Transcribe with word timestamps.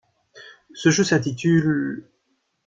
Ce 0.73 0.89
jeu 0.89 1.03
s’intitule'. 1.03 2.09